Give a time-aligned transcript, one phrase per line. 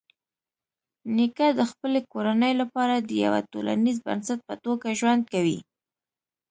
[1.15, 5.59] نیکه د خپلې کورنۍ لپاره د یوه ټولنیز بنسټ په توګه ژوند کوي.